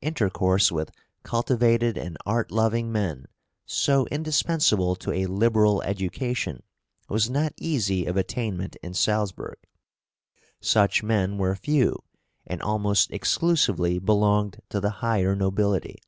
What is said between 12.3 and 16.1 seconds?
and almost exclusively belonged to the higher nobility.